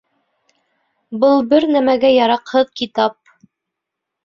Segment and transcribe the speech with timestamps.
[1.25, 3.19] Был бер нәмәгә яраҡһыҙ китап